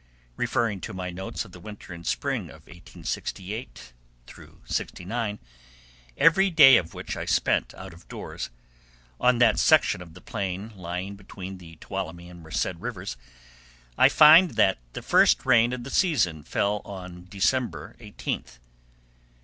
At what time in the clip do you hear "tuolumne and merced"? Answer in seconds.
11.75-12.77